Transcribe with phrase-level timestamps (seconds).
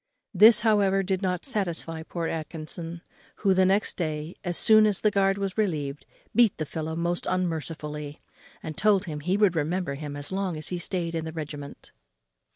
[0.33, 3.03] This, however, did not satisfy poor Atkinson,
[3.35, 7.27] who, the next day, as soon as the guard was relieved, beat the fellow most
[7.29, 8.19] unmercifully,
[8.63, 11.91] and told him he would remember him as long as he stayed in the regiment.